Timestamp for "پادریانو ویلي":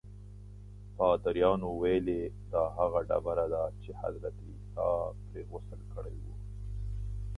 0.97-2.21